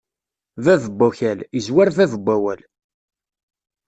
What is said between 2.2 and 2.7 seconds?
wawal.